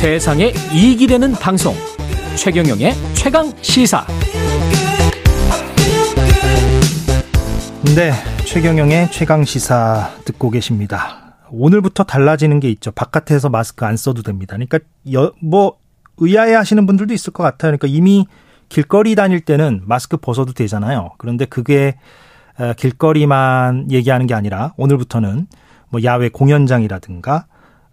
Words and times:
세상에 0.00 0.54
이익이 0.72 1.06
되는 1.08 1.32
방송 1.32 1.74
최경영의 2.34 2.94
최강 3.12 3.52
시사 3.60 4.06
네, 7.94 8.10
최경영의 8.46 9.10
최강 9.10 9.44
시사 9.44 10.08
듣고 10.24 10.48
계십니다. 10.48 11.36
오늘부터 11.50 12.04
달라지는 12.04 12.60
게 12.60 12.70
있죠. 12.70 12.92
바깥에서 12.92 13.50
마스크 13.50 13.84
안 13.84 13.98
써도 13.98 14.22
됩니다. 14.22 14.56
그러니까 14.56 14.78
여, 15.12 15.34
뭐 15.42 15.76
의아해 16.16 16.54
하시는 16.54 16.86
분들도 16.86 17.12
있을 17.12 17.34
것 17.34 17.42
같아요. 17.42 17.76
그러니까 17.76 17.86
이미 17.88 18.26
길거리 18.70 19.14
다닐 19.14 19.42
때는 19.42 19.82
마스크 19.84 20.16
벗어도 20.16 20.54
되잖아요. 20.54 21.10
그런데 21.18 21.44
그게 21.44 21.98
어, 22.58 22.72
길거리만 22.72 23.90
얘기하는 23.90 24.26
게 24.26 24.32
아니라 24.32 24.72
오늘부터는 24.78 25.46
뭐 25.90 26.02
야외 26.04 26.30
공연장이라든가 26.30 27.44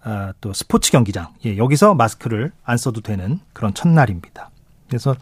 어, 0.08 0.32
또 0.40 0.54
스포츠 0.54 0.90
경기장 0.90 1.28
예, 1.46 1.58
여기서 1.58 1.94
마스크를 1.94 2.54
안 2.64 2.78
써도 2.78 3.02
되는 3.02 3.40
그런 3.52 3.74
첫날입니다. 3.74 4.50
그래서 4.88 5.14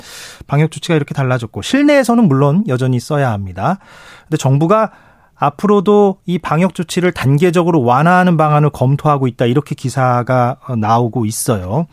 방역 0.46 0.70
조치가 0.70 0.96
이렇게 0.96 1.16
달라졌고 1.16 1.64
실내에서는 1.64 2.28
물론 2.28 2.64
여전히 2.68 3.00
써야 3.00 3.32
합니다. 3.32 3.80
근데 4.24 4.38
정부가 4.38 4.92
앞으로도 5.34 6.20
이 6.28 6.38
방역 6.38 6.76
조치를 6.76 7.14
단계적으로 7.14 7.82
완화하는 7.82 8.38
방안을 8.38 8.70
검토하고 8.70 9.28
있다 9.28 9.46
이렇게 9.48 9.74
기사가 9.74 10.58
어, 10.68 10.76
나오고 10.76 11.26
있어요. 11.26 11.88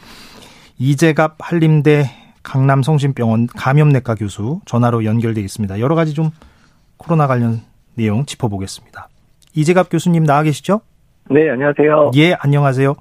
이재갑 0.79 1.37
한림대 1.39 2.11
강남성심병원 2.43 3.47
감염내과 3.47 4.17
교수 4.17 4.61
전화로 4.67 5.07
연결돼 5.07 5.41
있습니다. 5.41 5.81
여러 5.81 5.95
가지 5.95 6.13
좀 6.13 6.31
코로나 6.99 7.27
관련 7.27 7.63
내용 7.95 8.27
짚어보겠습니다. 8.27 9.09
이재갑 9.55 9.89
교수님 9.91 10.25
나와 10.25 10.43
계시죠? 10.43 10.83
네, 11.33 11.49
안녕하세요. 11.49 12.11
예, 12.17 12.35
안녕하세요. 12.39 12.95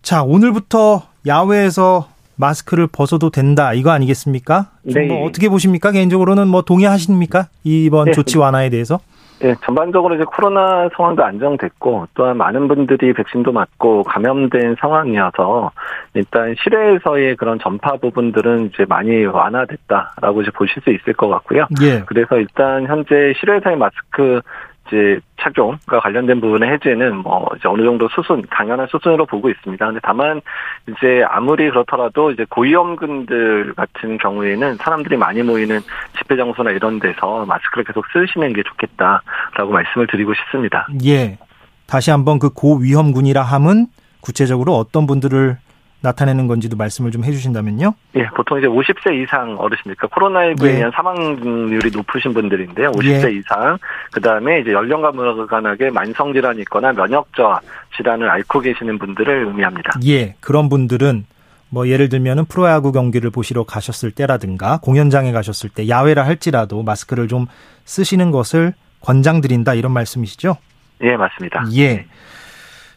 자, 0.00 0.22
오늘부터 0.22 1.02
야외에서 1.26 2.08
마스크를 2.36 2.86
벗어도 2.86 3.30
된다 3.30 3.74
이거 3.74 3.90
아니겠습니까? 3.90 4.70
네. 4.82 5.06
뭐 5.06 5.26
어떻게 5.26 5.48
보십니까? 5.50 5.92
개인적으로는 5.92 6.48
뭐 6.48 6.62
동의하십니까? 6.62 7.48
이번 7.62 8.06
네. 8.06 8.12
조치 8.12 8.38
완화에 8.38 8.70
대해서? 8.70 8.98
네, 9.40 9.54
전반적으로 9.64 10.14
이제 10.14 10.24
코로나 10.24 10.88
상황도 10.96 11.22
안정됐고 11.22 12.08
또한 12.14 12.36
많은 12.38 12.66
분들이 12.66 13.12
백신도 13.12 13.52
맞고 13.52 14.04
감염된 14.04 14.76
상황이어서 14.80 15.70
일단 16.14 16.54
실외에서의 16.62 17.36
그런 17.36 17.58
전파 17.58 17.96
부분들은 17.96 18.70
이제 18.72 18.86
많이 18.88 19.24
완화됐다라고 19.26 20.42
이제 20.42 20.50
보실 20.52 20.80
수 20.82 20.90
있을 20.90 21.12
것 21.12 21.28
같고요. 21.28 21.66
예. 21.82 22.04
그래서 22.06 22.36
일단 22.36 22.86
현재 22.86 23.34
실외에서의 23.38 23.76
마스크 23.76 24.40
이제 24.86 25.18
착용과 25.40 26.00
관련된 26.00 26.40
부분의 26.40 26.70
해제는 26.72 27.18
뭐 27.18 27.46
이제 27.56 27.68
어느 27.68 27.82
정도 27.82 28.08
수순 28.08 28.42
당연한 28.50 28.86
수순으로 28.90 29.26
보고 29.26 29.48
있습니다. 29.48 29.84
근데 29.84 30.00
다만 30.02 30.40
이제 30.88 31.24
아무리 31.28 31.68
그렇더라도 31.70 32.30
이제 32.30 32.44
고위험군들 32.48 33.74
같은 33.74 34.18
경우에는 34.18 34.76
사람들이 34.76 35.16
많이 35.16 35.42
모이는 35.42 35.80
집회 36.18 36.36
장소나 36.36 36.70
이런 36.70 36.98
데서 36.98 37.44
마스크를 37.46 37.84
계속 37.84 38.04
쓰시는 38.12 38.52
게 38.52 38.62
좋겠다라고 38.62 39.72
말씀을 39.72 40.06
드리고 40.06 40.34
싶습니다. 40.34 40.86
예. 41.04 41.38
다시 41.86 42.10
한번 42.10 42.38
그 42.38 42.50
고위험군이라 42.50 43.42
함은 43.42 43.86
구체적으로 44.20 44.74
어떤 44.74 45.06
분들을 45.06 45.58
나타내는 46.04 46.46
건지도 46.46 46.76
말씀을 46.76 47.10
좀 47.10 47.24
해주신다면요. 47.24 47.94
예, 48.16 48.26
보통 48.36 48.58
이제 48.58 48.68
50세 48.68 49.22
이상 49.22 49.56
어르신니까 49.58 50.06
코로나19에 50.08 50.66
예. 50.66 50.76
의한 50.76 50.92
사망률이 50.94 51.90
높으신 51.90 52.32
분들인데요. 52.34 52.92
50세 52.92 53.32
예. 53.32 53.38
이상, 53.38 53.78
그 54.12 54.20
다음에 54.20 54.60
이제 54.60 54.72
연령과 54.72 55.12
무관하게 55.12 55.90
만성 55.90 56.32
질환이 56.32 56.60
있거나 56.60 56.92
면역저하 56.92 57.60
질환을 57.96 58.30
앓고 58.30 58.60
계시는 58.60 58.98
분들을 58.98 59.46
의미합니다. 59.46 59.92
예, 60.06 60.34
그런 60.40 60.68
분들은 60.68 61.24
뭐 61.70 61.88
예를 61.88 62.08
들면은 62.08 62.44
프로야구 62.44 62.92
경기를 62.92 63.30
보시러 63.30 63.64
가셨을 63.64 64.12
때라든가 64.12 64.78
공연장에 64.80 65.32
가셨을 65.32 65.70
때 65.70 65.88
야외라 65.88 66.24
할지라도 66.24 66.82
마스크를 66.82 67.26
좀 67.26 67.46
쓰시는 67.84 68.30
것을 68.30 68.74
권장드린다 69.00 69.74
이런 69.74 69.92
말씀이시죠? 69.92 70.56
예, 71.02 71.16
맞습니다. 71.16 71.64
예. 71.76 72.06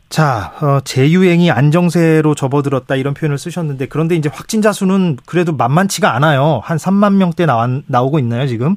네. 0.10 0.16
자, 0.16 0.54
어, 0.62 0.80
재유행이 0.84 1.52
안정세로 1.52 2.34
접어들었다 2.36 2.96
이런 2.96 3.14
표현을 3.14 3.38
쓰셨는데 3.38 3.88
그런데 3.88 4.16
이제 4.16 4.30
확진자 4.32 4.72
수는 4.72 5.18
그래도 5.26 5.54
만만치가 5.54 6.16
않아요. 6.16 6.62
한 6.64 6.78
3만 6.78 7.14
명대 7.16 7.46
나와, 7.46 7.68
나오고 7.88 8.20
있나요, 8.20 8.48
지금? 8.48 8.76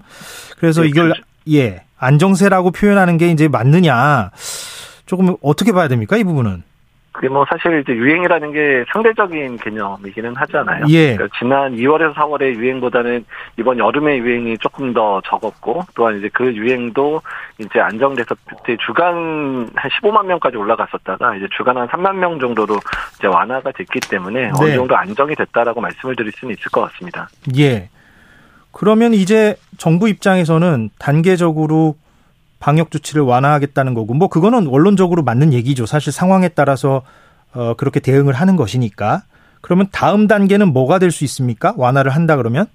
그래서 0.59 0.83
네, 0.83 0.89
이걸. 0.89 1.15
예, 1.51 1.83
안정세라고 1.99 2.73
표현하는 2.73 3.17
게 3.17 3.31
이제 3.31 3.49
맞느냐. 3.49 4.31
조금 5.07 5.37
어떻게 5.43 5.73
봐야 5.73 5.89
됩니까, 5.89 6.17
이 6.17 6.25
부분은? 6.25 6.63
그게 7.21 7.29
뭐 7.29 7.45
사실 7.51 7.81
이제 7.81 7.93
유행이라는 7.93 8.53
게 8.53 8.85
상대적인 8.95 9.59
개념이기는 9.59 10.37
하잖아요. 10.37 10.87
예. 10.89 11.17
그러니까 11.17 11.37
지난 11.39 11.77
2월에서 11.77 12.15
4월의 12.15 12.57
유행보다는 12.57 13.27
이번 13.59 13.79
여름의 13.79 14.21
유행이 14.21 14.57
조금 14.57 14.95
더 14.95 15.21
적었고 15.27 15.83
또한 15.95 16.17
이제 16.17 16.31
그 16.33 16.51
유행도 16.55 17.21
이제 17.59 17.79
안정돼서 17.79 18.35
그때 18.49 18.75
주간 18.87 19.69
한 19.75 19.91
15만 19.91 20.25
명까지 20.25 20.57
올라갔었다가 20.57 21.37
이제 21.37 21.47
주간 21.55 21.77
한 21.77 21.87
3만 21.89 22.15
명 22.15 22.41
정도로 22.41 22.79
이제 23.19 23.27
완화가 23.27 23.73
됐기 23.73 24.01
때문에 24.09 24.41
네. 24.41 24.51
어느 24.59 24.75
정도 24.75 24.97
안정이 24.97 25.35
됐다라고 25.35 25.83
말씀을 25.83 26.17
드릴 26.17 26.33
수는 26.33 26.55
있을 26.55 26.71
것 26.71 26.81
같습니다. 26.91 27.29
예. 27.59 27.91
그러면 28.73 29.13
이제 29.13 29.57
정부 29.77 30.09
입장에서는 30.09 30.89
단계적으로 30.99 31.97
방역 32.61 32.91
조치를 32.93 33.23
완화하겠다는 33.23 33.95
거고 33.95 34.15
뭐 34.15 34.29
그거는 34.29 34.67
원론적으로 34.67 35.23
맞는 35.23 35.53
얘기죠. 35.53 35.87
사실 35.87 36.13
상황에 36.13 36.49
따라서 36.49 37.03
어 37.55 37.75
그렇게 37.75 37.99
대응을 37.99 38.35
하는 38.35 38.55
것이니까. 38.57 39.23
그러면 39.63 39.89
다음 39.93 40.27
단계는 40.29 40.73
뭐가 40.73 40.99
될 40.99 41.11
수 41.11 41.25
있습니까? 41.25 41.75
완화를 41.77 42.13
한다 42.15 42.37
그러면? 42.37 42.67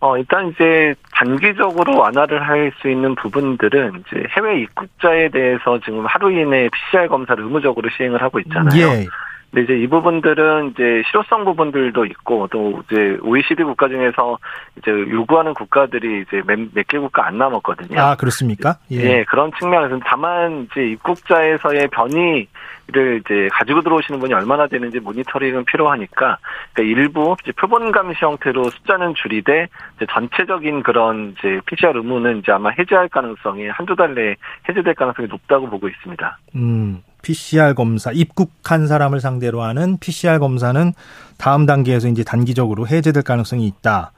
어, 0.00 0.16
일단 0.18 0.48
이제 0.48 0.94
단기적으로 1.14 1.98
완화를 1.98 2.46
할 2.46 2.70
수 2.80 2.88
있는 2.90 3.14
부분들은 3.14 4.02
이제 4.06 4.22
해외 4.36 4.60
입국자에 4.60 5.30
대해서 5.30 5.78
지금 5.84 6.04
하루 6.06 6.30
이내 6.30 6.68
PCR 6.68 7.08
검사를 7.08 7.42
의무적으로 7.42 7.88
시행을 7.96 8.22
하고 8.22 8.38
있잖아요. 8.40 8.78
예. 8.80 9.06
근데 9.50 9.64
이제 9.64 9.82
이 9.82 9.86
부분들은 9.86 10.72
이제 10.72 11.02
실효성 11.10 11.44
부분들도 11.44 12.04
있고 12.06 12.48
또 12.50 12.82
이제 12.90 13.18
OECD 13.22 13.62
국가 13.64 13.88
중에서 13.88 14.38
이제 14.78 14.90
요구하는 14.90 15.54
국가들이 15.54 16.22
이제 16.22 16.42
몇 16.46 16.86
개 16.88 16.98
국가 16.98 17.26
안 17.26 17.38
남았거든요. 17.38 17.98
아 18.00 18.16
그렇습니까? 18.16 18.76
예. 18.92 18.96
예 18.96 19.24
그런 19.24 19.50
측면에서 19.58 19.98
다만 20.04 20.68
이제 20.70 20.86
입국자에서의 20.88 21.88
변이 21.88 22.48
를 22.88 23.20
이제 23.24 23.48
가지고 23.50 23.82
들어오시는 23.82 24.20
분이 24.20 24.32
얼마나 24.32 24.68
되는지 24.68 25.00
모니터링은 25.00 25.64
필요하니까 25.64 26.38
그러니까 26.72 27.00
일부 27.00 27.34
이제 27.42 27.50
표본 27.50 27.90
감시 27.90 28.24
형태로 28.24 28.70
숫자는 28.70 29.14
줄이되 29.16 29.66
이제 29.96 30.06
전체적인 30.08 30.84
그런 30.84 31.34
이제 31.36 31.60
PCR 31.66 31.96
의무는 31.96 32.38
이제 32.38 32.52
아마 32.52 32.70
해제할 32.70 33.08
가능성이 33.08 33.66
한두 33.70 33.96
달 33.96 34.14
내에 34.14 34.36
해제될 34.68 34.94
가능성이 34.94 35.26
높다고 35.26 35.68
보고 35.68 35.88
있습니다. 35.88 36.38
음. 36.54 37.02
PCR 37.22 37.74
검사, 37.74 38.12
입국한 38.12 38.86
사람을 38.86 39.20
상대로 39.20 39.62
하는 39.62 39.98
PCR 39.98 40.38
검사는 40.38 40.92
다음 41.38 41.66
단계에서 41.66 42.08
이제 42.08 42.24
단기적으로 42.24 42.86
해제될 42.86 43.22
가능성이 43.22 43.66
있다. 43.66 44.12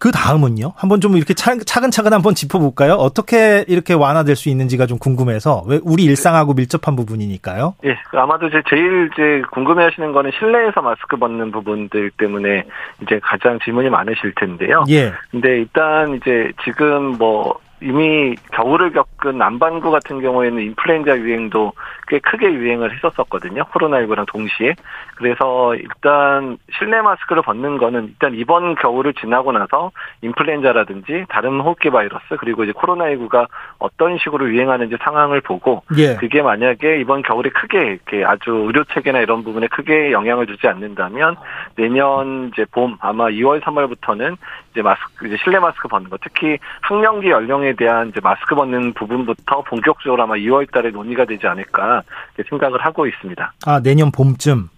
그 0.00 0.12
다음은요? 0.12 0.74
한번 0.76 1.00
좀 1.00 1.16
이렇게 1.16 1.34
차근차근 1.34 2.12
한번 2.12 2.32
짚어볼까요? 2.34 2.92
어떻게 2.92 3.64
이렇게 3.66 3.94
완화될 3.94 4.36
수 4.36 4.48
있는지가 4.48 4.86
좀 4.86 4.96
궁금해서 4.96 5.64
왜 5.66 5.80
우리 5.82 6.04
일상하고 6.04 6.54
밀접한 6.54 6.94
부분이니까요. 6.94 7.74
예, 7.84 7.96
아마도 8.12 8.46
이제 8.46 8.62
제일 8.70 9.10
이제 9.12 9.42
궁금해하시는 9.50 10.12
거는 10.12 10.30
실내에서 10.38 10.82
마스크 10.82 11.16
벗는 11.16 11.50
부분들 11.50 12.12
때문에 12.16 12.64
이제 13.02 13.18
가장 13.24 13.58
질문이 13.64 13.90
많으실 13.90 14.34
텐데요. 14.36 14.84
예. 14.88 15.12
근데 15.32 15.58
일단 15.58 16.14
이제 16.14 16.52
지금 16.62 17.18
뭐 17.18 17.58
이미 17.80 18.34
겨울을 18.52 18.92
겪은 18.92 19.38
남반구 19.38 19.90
같은 19.90 20.20
경우에는 20.20 20.62
인플루엔자 20.62 21.18
유행도 21.18 21.72
꽤 22.08 22.18
크게 22.18 22.52
유행을 22.52 22.94
했었었거든요. 22.94 23.64
코로나19랑 23.64 24.26
동시에. 24.26 24.74
그래서 25.16 25.74
일단 25.74 26.58
실내 26.78 27.00
마스크를 27.00 27.42
벗는 27.42 27.78
거는 27.78 28.06
일단 28.06 28.34
이번 28.34 28.74
겨울을 28.74 29.14
지나고 29.14 29.52
나서 29.52 29.90
인플루엔자라든지 30.22 31.26
다른 31.28 31.60
호흡기 31.60 31.90
바이러스 31.90 32.36
그리고 32.38 32.64
이제 32.64 32.72
코로나19가 32.72 33.46
어떤 33.78 34.18
식으로 34.18 34.48
유행하는지 34.48 34.96
상황을 35.02 35.40
보고 35.40 35.82
예. 35.96 36.16
그게 36.16 36.42
만약에 36.42 37.00
이번 37.00 37.22
겨울에 37.22 37.50
크게 37.50 37.78
이렇게 37.78 38.24
아주 38.24 38.50
의료 38.50 38.84
체계나 38.84 39.20
이런 39.20 39.44
부분에 39.44 39.68
크게 39.68 40.12
영향을 40.12 40.46
주지 40.46 40.66
않는다면 40.66 41.36
내년 41.76 42.50
이제 42.52 42.64
봄 42.70 42.96
아마 43.00 43.26
2월 43.26 43.60
3월부터는 43.60 44.36
이제 44.72 44.82
마스크 44.82 45.26
이제 45.26 45.36
실내 45.42 45.58
마스크 45.58 45.88
벗는 45.88 46.10
거 46.10 46.16
특히 46.22 46.58
학령기 46.82 47.30
연령에 47.30 47.67
대한 47.76 48.08
이제 48.08 48.20
마스크 48.22 48.54
벗는 48.54 48.94
부분부터 48.94 49.62
본격적으로 49.62 50.22
아마 50.22 50.34
2월 50.34 50.70
달에 50.70 50.90
논의가 50.90 51.24
되지 51.24 51.46
않을까 51.46 52.02
생각을 52.48 52.84
하고 52.84 53.06
있습니다. 53.06 53.52
아, 53.66 53.80
내년 53.80 54.10
봄쯤. 54.10 54.68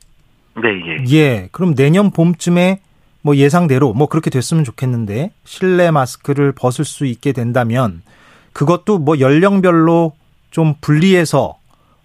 네, 0.56 0.68
예. 0.86 1.04
예. 1.12 1.48
그럼 1.52 1.74
내년 1.74 2.10
봄쯤에 2.10 2.80
뭐 3.22 3.36
예상대로 3.36 3.92
뭐 3.92 4.08
그렇게 4.08 4.30
됐으면 4.30 4.64
좋겠는데 4.64 5.30
실내 5.44 5.90
마스크를 5.90 6.52
벗을 6.52 6.84
수 6.84 7.04
있게 7.04 7.32
된다면 7.32 8.02
그것도 8.52 8.98
뭐 8.98 9.20
연령별로 9.20 10.12
좀 10.50 10.74
분리해서 10.80 11.56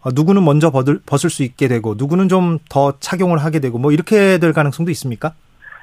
어, 0.02 0.10
누구는 0.14 0.44
먼저 0.46 0.70
벗을, 0.70 1.00
벗을 1.06 1.30
수 1.30 1.44
있게 1.44 1.68
되고 1.68 1.96
누구는 1.98 2.30
좀 2.30 2.60
더 2.70 2.94
착용을 3.00 3.38
하게 3.40 3.60
되고 3.60 3.78
뭐 3.78 3.92
이렇게 3.92 4.38
될 4.38 4.54
가능성도 4.54 4.92
있습니까? 4.92 5.34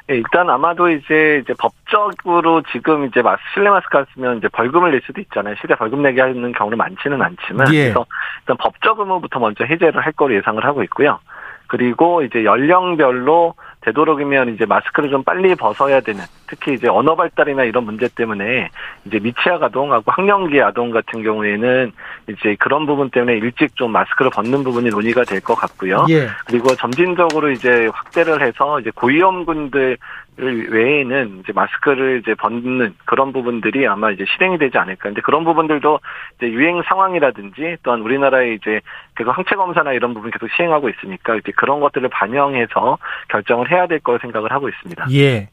네, 0.08 0.16
일단 0.16 0.50
아마도 0.50 0.88
이제 0.88 1.40
이제 1.42 1.54
법적으로 1.58 2.62
지금 2.72 3.06
이제 3.06 3.22
마스 3.22 3.40
실내 3.54 3.70
마스크 3.70 4.04
쓰면 4.14 4.38
이제 4.38 4.48
벌금을 4.48 4.90
낼 4.90 5.00
수도 5.04 5.20
있잖아요. 5.20 5.54
실제 5.60 5.74
벌금 5.74 6.02
내게 6.02 6.20
하는 6.20 6.52
경우는 6.52 6.76
많지는 6.76 7.22
않지만 7.22 7.72
예. 7.72 7.84
그래서 7.84 8.06
일단 8.40 8.56
법적 8.58 8.98
의무부터 8.98 9.38
먼저 9.38 9.64
해제를 9.64 10.04
할 10.04 10.12
거로 10.12 10.34
예상을 10.34 10.62
하고 10.64 10.82
있고요. 10.82 11.20
그리고 11.68 12.22
이제 12.22 12.44
연령별로 12.44 13.54
되도록이면 13.82 14.54
이제 14.54 14.64
마스크를 14.64 15.10
좀 15.10 15.22
빨리 15.22 15.54
벗어야 15.54 16.00
되는 16.00 16.22
특히 16.46 16.74
이제 16.74 16.88
언어 16.88 17.14
발달이나 17.16 17.64
이런 17.64 17.84
문제 17.84 18.08
때문에 18.08 18.68
이제 19.04 19.18
미취학 19.18 19.62
아동하고 19.62 20.10
학령기 20.10 20.60
아동 20.62 20.90
같은 20.90 21.22
경우에는 21.22 21.92
이제 22.28 22.56
그런 22.58 22.86
부분 22.86 23.10
때문에 23.10 23.34
일찍 23.38 23.74
좀 23.76 23.92
마스크를 23.92 24.30
벗는 24.30 24.62
부분이 24.64 24.90
논의가 24.90 25.24
될 25.24 25.42
것 25.42 25.56
같고요. 25.56 26.06
예. 26.08 26.28
그리고 26.46 26.74
점진적으로 26.76 27.50
이제 27.50 27.88
확대를 27.92 28.46
해서 28.46 28.78
이제 28.78 28.90
고위험군들 28.94 29.98
외에는 30.36 31.40
이제 31.42 31.52
마스크를 31.52 32.20
이제 32.22 32.34
벗는 32.34 32.94
그런 33.04 33.32
부분들이 33.32 33.86
아마 33.86 34.10
이제 34.10 34.24
실행이 34.32 34.58
되지 34.58 34.78
않을까. 34.78 35.02
근데 35.04 35.20
그런 35.20 35.44
부분들도 35.44 36.00
이제 36.36 36.50
유행 36.50 36.82
상황이라든지 36.88 37.76
또한 37.82 38.00
우리나라의 38.00 38.54
이제 38.54 38.80
그 39.14 39.24
항체 39.24 39.54
검사나 39.54 39.92
이런 39.92 40.14
부분 40.14 40.30
계속 40.30 40.48
시행하고 40.56 40.88
있으니까 40.88 41.36
이제 41.36 41.52
그런 41.54 41.80
것들을 41.80 42.08
반영해서 42.08 42.98
결정을 43.28 43.70
해야 43.70 43.86
될 43.86 44.00
거로 44.00 44.18
생각을 44.20 44.52
하고 44.52 44.68
있습니다. 44.68 45.06
예. 45.12 45.50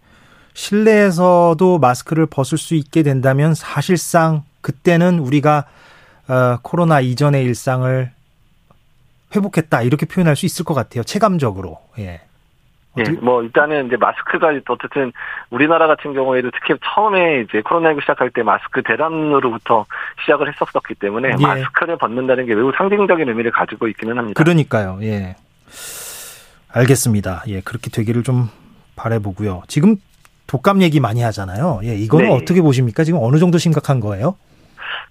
실내에서도 0.54 1.80
마스크를 1.80 2.26
벗을 2.26 2.58
수 2.58 2.76
있게 2.76 3.04
된다면 3.04 3.54
사실상 3.54 4.44
그때는 4.62 5.20
우리가 5.20 5.66
어, 6.28 6.60
코로나 6.62 7.00
이전의 7.00 7.44
일상을 7.44 8.12
회복했다 9.36 9.82
이렇게 9.84 10.06
표현할 10.06 10.36
수 10.36 10.46
있을 10.46 10.64
것 10.66 10.74
같아요. 10.74 11.04
체감적으로. 11.04 11.80
예. 12.00 12.22
예, 12.98 13.04
뭐 13.22 13.44
일단은 13.44 13.88
이제 13.88 13.98
마스크가 13.98 14.52
어쨌든 14.68 15.12
우리나라 15.52 15.88
같은 15.88 16.14
경우에도 16.14 16.50
특히 16.52 16.74
처음에 16.84 17.42
이제 17.42 17.62
코로나19 17.62 18.02
시작할 18.02 18.32
때 18.32 18.42
마스크 18.42 18.82
대란으로부터 18.82 19.86
시작을 20.22 20.52
했었었기 20.52 20.96
때문에 20.96 21.30
예. 21.40 21.42
마스크를 21.42 21.98
벗는다는 21.98 22.46
게 22.46 22.56
매우 22.56 22.72
상징적인 22.76 23.30
의미를 23.30 23.52
가지고 23.52 23.88
있기는 23.88 24.18
합니다. 24.18 24.42
그러니까요. 24.42 25.00
예. 25.04 25.36
알겠습니다. 26.72 27.44
예, 27.48 27.62
그렇게 27.62 27.90
되기를 27.90 28.24
좀 28.24 28.50
바래보고요. 28.96 29.64
지금 29.68 29.96
독감 30.48 30.82
얘기 30.82 31.00
많이 31.00 31.22
하잖아요. 31.22 31.82
예, 31.84 31.96
이거는 31.96 32.28
네. 32.30 32.36
어떻게 32.36 32.62
보십니까? 32.62 33.04
지금 33.04 33.20
어느 33.22 33.38
정도 33.38 33.58
심각한 33.58 34.00
거예요? 34.00 34.36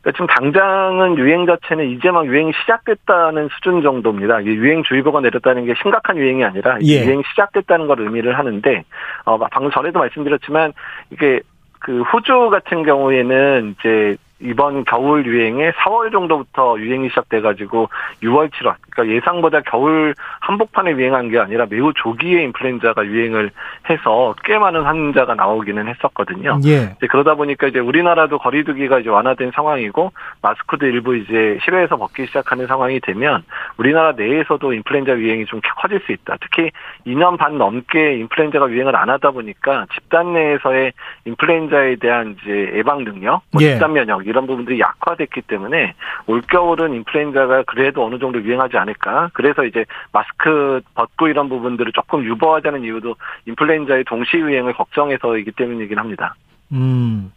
그러니까 0.01 0.13
지금 0.13 0.27
당장은 0.27 1.19
유행 1.19 1.47
자체는 1.47 1.91
이제 1.91 2.11
막 2.11 2.27
유행이 2.27 2.53
시작됐다는 2.61 3.49
수준 3.55 3.83
정도입니다. 3.83 4.45
유행 4.45 4.83
주의보가 4.85 5.21
내렸다는 5.21 5.67
게 5.67 5.75
심각한 5.83 6.17
유행이 6.17 6.45
아니라 6.45 6.79
예. 6.83 7.05
유행이 7.05 7.23
시작됐다는 7.31 7.87
걸 7.87 8.01
의미를 8.01 8.39
하는데 8.39 8.85
어, 9.25 9.39
방금 9.39 9.71
전에도 9.71 9.99
말씀드렸지만 9.99 10.73
이게 11.11 11.41
그 11.81 12.03
호주 12.03 12.51
같은 12.51 12.85
경우에는 12.85 13.75
이제 13.79 14.17
이번 14.41 14.85
겨울 14.85 15.27
유행에 15.27 15.73
4월 15.73 16.13
정도부터 16.13 16.79
유행이 16.79 17.09
시작돼가지고 17.09 17.89
6월, 18.23 18.51
7월, 18.53 18.75
그러니까 18.91 19.17
예상보다 19.17 19.61
겨울 19.63 20.15
한복판에 20.41 20.93
유행한 20.93 21.29
게 21.29 21.39
아니라 21.39 21.67
매우 21.69 21.93
조기에 21.93 22.43
인플루엔자가 22.45 23.05
유행을 23.07 23.51
해서 23.91 24.35
꽤 24.45 24.59
많은 24.59 24.83
환자가 24.83 25.35
나오기는 25.35 25.89
했었거든요. 25.89 26.61
예. 26.67 26.95
이제 26.97 27.07
그러다 27.09 27.35
보니까 27.35 27.67
이제 27.67 27.81
우리나라도 27.81 28.39
거리두기가 28.39 29.01
이제 29.01 29.11
완화된 29.11 29.51
상황이고 29.55 30.13
마스크도 30.43 30.87
일부 30.87 31.17
이제 31.17 31.59
실외에서 31.65 31.97
벗기 31.97 32.27
시작하는 32.27 32.67
상황이 32.67 33.01
되면 33.01 33.43
우리나라 33.77 34.13
내에서도 34.13 34.73
인플루엔자 34.73 35.17
유행이 35.17 35.47
좀 35.47 35.61
커질 35.77 36.01
수 36.07 36.13
있다. 36.13 36.37
특히 36.41 36.71
2년 37.07 37.39
반 37.39 37.59
넘게 37.59 38.19
인플루엔자가 38.19 38.71
유행을 38.71 38.95
안 38.95 39.11
하다 39.11 39.33
보니까 39.33 39.87
집단 39.95 40.33
내에서의 40.33 40.93
인플루엔자에 41.25 41.97
대한 41.97 42.37
이제 42.41 42.73
예방 42.75 43.05
능력, 43.05 43.43
뭐 43.51 43.63
예. 43.63 43.73
집단 43.73 43.93
면역 43.93 44.28
이런 44.29 44.47
부분들이 44.47 44.81
약화됐기 44.81 45.43
때문에 45.43 45.95
올겨울은 46.27 46.95
인플루엔자가 46.95 47.65
그래도 47.67 48.05
어느 48.05 48.19
정도 48.19 48.41
유행하지 48.43 48.77
않을까. 48.77 49.31
그래서 49.33 49.65
이제 49.65 49.85
마스크 50.13 50.81
벗고 50.95 51.29
이런 51.29 51.49
부분들을 51.49 51.93
조금 51.93 52.25
유보하자는 52.25 52.85
이유도 52.85 53.17
인플루엔자의 53.47 54.05
동시 54.05 54.37
유행을 54.37 54.75
걱정해서이기 54.75 55.53
때문이긴 55.53 55.99
합니다. 55.99 56.35
음. 56.73 57.33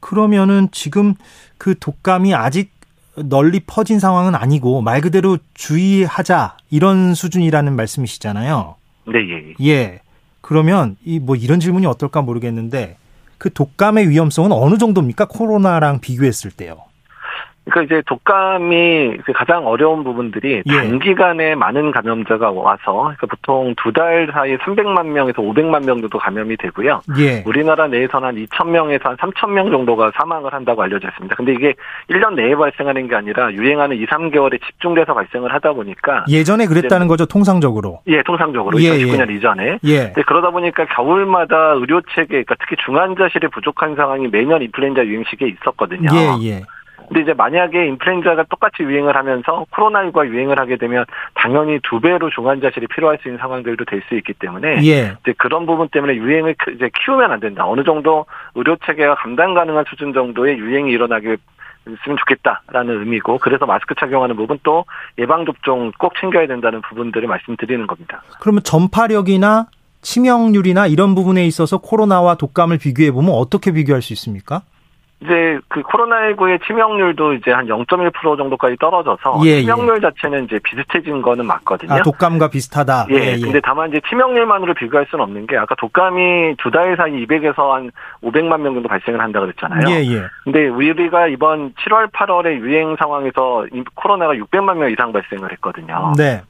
그러면은 0.00 0.68
지금 0.72 1.14
그 1.58 1.78
독감이 1.78 2.34
아직 2.34 2.72
널리 3.28 3.60
퍼진 3.60 4.00
상황은 4.00 4.34
아니고 4.34 4.80
말 4.82 5.00
그대로 5.00 5.38
주의하자 5.54 6.56
이런 6.70 7.14
수준이라는 7.14 7.76
말씀이시잖아요. 7.76 8.76
네, 9.06 9.18
예. 9.28 9.54
예. 9.60 9.68
예. 9.68 10.00
그러면 10.40 10.96
이 11.04 11.20
뭐 11.20 11.36
이런 11.36 11.60
질문이 11.60 11.86
어떨까 11.86 12.22
모르겠는데 12.22 12.96
그 13.42 13.52
독감의 13.52 14.08
위험성은 14.08 14.52
어느 14.52 14.78
정도입니까? 14.78 15.26
코로나랑 15.26 15.98
비교했을 15.98 16.52
때요. 16.52 16.84
그러니까 17.64 17.82
이제 17.94 18.02
독감이 18.06 19.18
그 19.24 19.32
가장 19.32 19.66
어려운 19.66 20.02
부분들이 20.02 20.62
예. 20.66 20.72
단기간에 20.72 21.54
많은 21.54 21.92
감염자가 21.92 22.50
와서 22.50 23.12
그러니까 23.16 23.26
보통 23.28 23.74
두 23.76 23.92
달 23.92 24.26
사이에 24.32 24.56
300만 24.56 25.06
명에서 25.08 25.42
500만 25.42 25.84
명 25.84 26.00
정도 26.00 26.18
감염이 26.18 26.56
되고요. 26.56 27.02
예. 27.18 27.42
우리나라 27.46 27.86
내에서는 27.88 28.26
한 28.28 28.34
2천 28.36 28.68
명에서 28.70 29.10
한 29.10 29.16
3천 29.18 29.50
명 29.50 29.70
정도가 29.70 30.12
사망을 30.16 30.52
한다고 30.52 30.82
알려져 30.82 31.08
있습니다. 31.08 31.36
근데 31.36 31.52
이게 31.52 31.74
1년 32.08 32.34
내에 32.34 32.54
발생하는 32.56 33.06
게 33.06 33.14
아니라 33.14 33.52
유행하는 33.52 33.96
2, 33.98 34.06
3개월에 34.06 34.60
집중돼서 34.64 35.12
발생을 35.12 35.52
하다 35.52 35.74
보니까 35.74 36.24
예전에 36.28 36.66
그랬다는 36.66 37.06
거죠, 37.06 37.26
통상적으로. 37.26 38.00
예, 38.06 38.22
통상적으로 38.22 38.80
예, 38.80 38.90
2019년 38.92 39.30
예. 39.30 39.34
이전에. 39.36 39.78
예. 39.84 40.12
그러다 40.26 40.50
보니까 40.50 40.86
겨울마다 40.86 41.72
의료 41.74 42.00
체계, 42.14 42.42
그러니까 42.42 42.54
특히 42.58 42.76
중환자실이 42.84 43.48
부족한 43.48 43.94
상황이 43.94 44.26
매년 44.28 44.62
인플루엔자 44.62 45.04
유행 45.04 45.22
시기에 45.28 45.48
있었거든요. 45.48 46.08
예, 46.14 46.48
예. 46.48 46.62
근데 47.08 47.22
이제 47.22 47.34
만약에 47.34 47.86
인플루엔자가 47.86 48.44
똑같이 48.50 48.82
유행을 48.82 49.16
하면서 49.16 49.64
코로나19가 49.70 50.26
유행을 50.28 50.58
하게 50.58 50.76
되면 50.76 51.04
당연히 51.34 51.78
두 51.82 52.00
배로 52.00 52.30
중환자실이 52.30 52.86
필요할 52.88 53.18
수 53.22 53.28
있는 53.28 53.38
상황들도 53.38 53.84
될 53.86 54.02
수 54.08 54.16
있기 54.16 54.32
때문에 54.34 54.84
예. 54.84 55.16
이제 55.22 55.32
그런 55.38 55.64
부분 55.66 55.88
때문에 55.88 56.16
유행을 56.16 56.56
이제 56.74 56.90
키우면 57.04 57.30
안 57.30 57.38
된다. 57.40 57.66
어느 57.66 57.84
정도 57.84 58.26
의료 58.54 58.76
체계가 58.84 59.14
감당 59.16 59.54
가능한 59.54 59.84
수준 59.88 60.12
정도의 60.12 60.58
유행이 60.58 60.90
일어나게 60.90 61.36
있으면 61.86 62.16
좋겠다라는 62.18 63.00
의미고 63.00 63.38
그래서 63.38 63.66
마스크 63.66 63.94
착용하는 63.94 64.36
부분 64.36 64.58
또 64.62 64.84
예방 65.18 65.44
접종 65.44 65.92
꼭 65.98 66.14
챙겨야 66.20 66.46
된다는 66.46 66.80
부분들을 66.82 67.26
말씀드리는 67.28 67.86
겁니다. 67.86 68.22
그러면 68.40 68.62
전파력이나 68.62 69.66
치명률이나 70.00 70.86
이런 70.88 71.14
부분에 71.14 71.46
있어서 71.46 71.78
코로나와 71.78 72.34
독감을 72.34 72.78
비교해 72.78 73.10
보면 73.12 73.32
어떻게 73.32 73.72
비교할 73.72 74.02
수 74.02 74.12
있습니까? 74.14 74.62
이제 75.22 75.58
그 75.68 75.82
코로나19의 75.82 76.64
치명률도 76.66 77.34
이제 77.34 77.52
한 77.52 77.66
0.1% 77.66 78.36
정도까지 78.36 78.76
떨어져서 78.76 79.40
예, 79.44 79.50
예. 79.50 79.60
치명률 79.60 79.96
예. 79.96 80.00
자체는 80.00 80.44
이제 80.44 80.58
비슷해진 80.62 81.22
거는 81.22 81.46
맞거든요. 81.46 81.92
아, 81.92 82.02
독감과 82.02 82.48
비슷하다. 82.50 83.06
예, 83.10 83.14
예, 83.14 83.32
예. 83.36 83.40
근데 83.40 83.60
다만 83.62 83.90
이제 83.90 84.00
치명률만으로 84.08 84.74
비교할 84.74 85.06
수는 85.10 85.22
없는 85.24 85.46
게 85.46 85.56
아까 85.56 85.74
독감이 85.76 86.56
두 86.58 86.72
달 86.72 86.96
사이 86.96 87.12
200에서 87.26 87.70
한 87.70 87.90
500만 88.22 88.60
명 88.60 88.72
정도 88.72 88.88
발생을 88.88 89.20
한다 89.20 89.40
그랬잖아요. 89.40 89.82
예, 89.90 90.02
예. 90.10 90.22
근데 90.42 90.68
우리가 90.68 91.26
이번 91.28 91.74
7월 91.74 92.10
8월에 92.10 92.58
유행 92.60 92.96
상황에서 92.98 93.66
코로나가 93.94 94.32
600만 94.32 94.78
명 94.78 94.90
이상 94.90 95.12
발생을 95.12 95.52
했거든요. 95.52 96.14
네. 96.16 96.40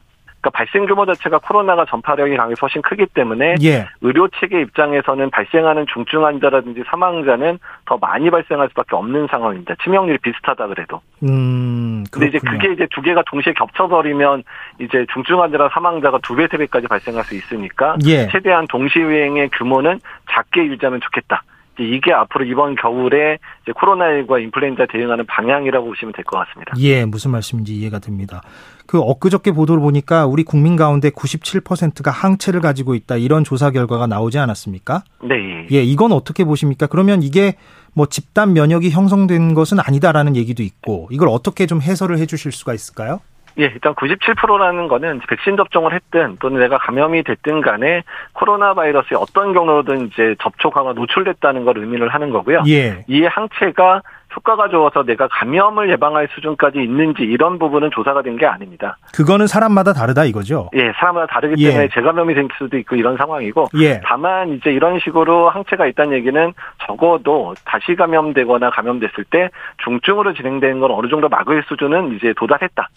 그러니까 0.43 0.51
발생 0.51 0.87
규모 0.87 1.07
자체가 1.07 1.39
코로나가 1.39 1.85
전파력이 1.85 2.37
강해서 2.37 2.59
훨씬 2.63 2.83
크기 2.83 3.07
때문에 3.07 3.55
예. 3.63 3.89
의료 4.01 4.29
체계 4.41 4.61
입장에서는 4.61 5.31
발생하는 5.31 5.87
중증 5.93 6.25
환자라든지 6.25 6.83
사망자는 6.91 7.59
더 7.87 7.97
많이 7.99 8.29
발생할 8.29 8.69
수밖에 8.71 8.97
없는 8.97 9.29
상황입니다. 9.31 9.77
치명률이 9.83 10.19
비슷하다 10.19 10.67
그래도. 10.67 11.01
음, 11.23 12.05
근데 12.11 12.27
이제 12.27 12.39
그게 12.39 12.73
이제 12.73 12.89
두 12.91 13.01
개가 13.01 13.23
동시에 13.27 13.53
겹쳐버리면 13.53 14.43
이제 14.81 15.07
중증 15.13 15.41
환자랑 15.41 15.71
사망자가 15.73 16.19
두 16.23 16.35
배, 16.35 16.49
세 16.51 16.57
배까지 16.57 16.89
발생할 16.89 17.23
수 17.23 17.37
있으니까 17.37 17.97
예. 18.05 18.27
최대한 18.29 18.67
동시 18.67 18.99
유행의 18.99 19.51
규모는 19.51 20.01
작게 20.29 20.67
유지하면 20.67 21.01
좋겠다. 21.01 21.45
이게 21.79 22.13
앞으로 22.13 22.45
이번 22.45 22.75
겨울에 22.77 23.39
코로나19와 23.67 24.43
인플루엔자 24.43 24.87
대응하는 24.93 25.27
방향이라고 25.27 25.87
보시면 25.87 26.13
될 26.13 26.25
것 26.25 26.39
같습니다. 26.39 26.73
예, 26.79 27.05
무슨 27.05 27.31
말씀인지 27.31 27.75
이해가 27.75 27.99
됩니다. 27.99 28.43
그 28.87 29.01
엊그저께 29.01 29.53
보도를 29.53 29.81
보니까 29.81 30.27
우리 30.27 30.43
국민 30.45 30.77
가운데 30.77 31.11
97%가 31.11 32.11
항체를 32.11 32.61
가지고 32.61 32.95
있다 32.95 33.17
이런 33.17 33.43
조사 33.45 33.71
결과가 33.71 34.07
나오지 34.07 34.39
않았습니까? 34.39 35.03
네. 35.23 35.67
예, 35.73 35.83
이건 35.83 36.13
어떻게 36.13 36.45
보십니까? 36.45 36.87
그러면 36.87 37.23
이게 37.23 37.55
뭐 37.95 38.07
집단 38.07 38.53
면역이 38.53 38.91
형성된 38.91 39.55
것은 39.55 39.79
아니다라는 39.81 40.37
얘기도 40.37 40.63
있고 40.63 41.09
이걸 41.11 41.29
어떻게 41.29 41.67
좀 41.67 41.81
해설을 41.81 42.19
해 42.19 42.27
주실 42.27 42.53
수가 42.53 42.75
있을까요? 42.75 43.21
예, 43.59 43.65
일단 43.65 43.95
97%라는 43.95 44.89
거는 44.89 45.21
백신 45.29 45.57
접종을 45.57 45.93
했든 45.95 46.37
또는 46.41 46.61
내가 46.61 46.79
감염이 46.79 47.23
됐든 47.23 47.61
간에 47.61 48.03
코로나 48.33 48.75
바이러스에 48.75 49.17
어떤 49.19 49.53
경로든 49.53 50.07
이제 50.07 50.35
접촉하거나 50.43 50.95
노출됐다는 50.95 51.65
걸 51.65 51.79
의미를 51.79 52.09
하는 52.09 52.31
거고요. 52.31 52.63
예. 52.69 53.05
이 53.09 53.25
항체가 53.25 54.03
효과가 54.35 54.69
좋아서 54.69 55.03
내가 55.03 55.29
감염을 55.29 55.91
예방할 55.91 56.27
수준까지 56.35 56.79
있는지 56.83 57.23
이런 57.23 57.59
부분은 57.59 57.91
조사가 57.93 58.23
된 58.23 58.33
게 58.33 58.47
아닙니다. 58.47 58.97
그거는 59.15 59.47
사람마다 59.47 59.93
다르다 59.93 60.25
이거죠. 60.25 60.71
예, 60.75 60.91
사람마다 60.97 61.27
다르기 61.27 61.63
때문에 61.63 61.85
예. 61.85 61.89
재감염이 61.91 62.33
생길 62.33 62.57
수도 62.57 62.79
있고 62.79 62.97
이런 62.97 63.19
상황이고 63.19 63.69
예. 63.79 64.01
다만 64.03 64.55
이제 64.55 64.71
이런 64.73 64.99
식으로 65.01 65.51
항체가 65.51 65.87
있다는 65.87 66.15
얘기는 66.17 66.55
적어도 66.87 67.55
다시 67.67 67.95
감염되거나 67.95 68.71
감염됐을 68.71 69.25
때 69.29 69.51
중증으로 69.85 70.33
진행되는 70.33 70.81
건 70.81 70.93
어느 70.93 71.09
정도 71.09 71.29
막을 71.29 71.65
수준은 71.69 72.17
이제 72.17 72.33
도달했다. 72.35 72.89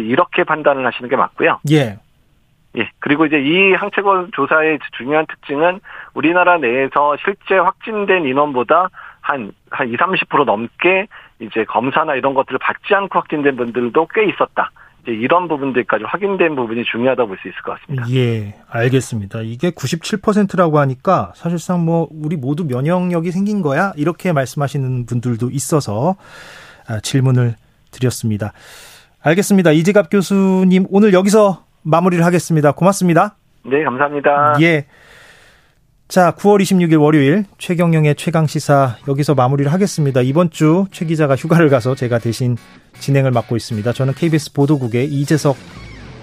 이렇게 0.00 0.44
판단을 0.44 0.86
하시는 0.86 1.08
게 1.08 1.16
맞고요. 1.16 1.60
예. 1.70 1.98
예. 2.78 2.90
그리고 3.00 3.26
이제 3.26 3.38
이 3.38 3.74
항체고 3.74 4.30
조사의 4.30 4.78
중요한 4.96 5.26
특징은 5.26 5.80
우리나라 6.14 6.56
내에서 6.58 7.16
실제 7.24 7.56
확진된 7.56 8.24
인원보다 8.24 8.88
한, 9.20 9.52
한 9.70 9.88
20, 9.88 9.98
30% 9.98 10.44
넘게 10.44 11.06
이제 11.38 11.64
검사나 11.64 12.14
이런 12.14 12.34
것들을 12.34 12.58
받지 12.58 12.94
않고 12.94 13.18
확진된 13.18 13.56
분들도 13.56 14.08
꽤 14.14 14.24
있었다. 14.24 14.70
이제 15.02 15.12
이런 15.12 15.48
부분들까지 15.48 16.04
확인된 16.04 16.54
부분이 16.54 16.84
중요하다고 16.84 17.28
볼 17.28 17.38
수 17.42 17.48
있을 17.48 17.60
것 17.62 17.78
같습니다. 17.80 18.08
예, 18.10 18.54
알겠습니다. 18.70 19.40
이게 19.42 19.70
97%라고 19.70 20.78
하니까 20.78 21.32
사실상 21.34 21.84
뭐 21.84 22.08
우리 22.12 22.36
모두 22.36 22.64
면역력이 22.64 23.32
생긴 23.32 23.62
거야 23.62 23.92
이렇게 23.96 24.32
말씀하시는 24.32 25.06
분들도 25.06 25.50
있어서 25.50 26.14
아, 26.88 27.00
질문을 27.00 27.56
드렸습니다. 27.90 28.52
알겠습니다. 29.22 29.72
이재갑 29.72 30.10
교수님 30.10 30.86
오늘 30.90 31.12
여기서 31.12 31.64
마무리를 31.82 32.24
하겠습니다. 32.24 32.72
고맙습니다. 32.72 33.36
네, 33.64 33.84
감사합니다. 33.84 34.54
예. 34.60 34.86
자, 36.08 36.32
9월 36.32 36.60
26일 36.60 37.00
월요일 37.00 37.44
최경영의 37.58 38.16
최강 38.16 38.46
시사 38.46 38.96
여기서 39.08 39.34
마무리를 39.34 39.72
하겠습니다. 39.72 40.20
이번 40.20 40.50
주 40.50 40.86
최 40.90 41.06
기자가 41.06 41.36
휴가를 41.36 41.70
가서 41.70 41.94
제가 41.94 42.18
대신 42.18 42.56
진행을 42.98 43.30
맡고 43.30 43.56
있습니다. 43.56 43.92
저는 43.92 44.12
KBS 44.14 44.52
보도국의 44.52 45.06
이재석 45.06 45.56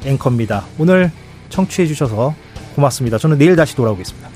앵커입니다. 0.05 0.63
오늘 0.77 1.09
청취해 1.49 1.87
주셔서 1.87 2.35
고맙습니다. 2.75 3.17
저는 3.17 3.37
내일 3.39 3.55
다시 3.55 3.75
돌아오겠습니다. 3.75 4.28